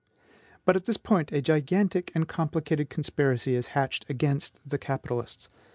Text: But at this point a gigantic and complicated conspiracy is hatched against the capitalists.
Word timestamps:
But 0.65 0.75
at 0.75 0.85
this 0.85 0.97
point 0.97 1.31
a 1.31 1.43
gigantic 1.43 2.11
and 2.15 2.27
complicated 2.27 2.89
conspiracy 2.89 3.53
is 3.53 3.67
hatched 3.77 4.03
against 4.09 4.59
the 4.67 4.79
capitalists. 4.79 5.47